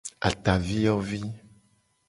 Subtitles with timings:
[0.27, 1.21] Ataviyovi.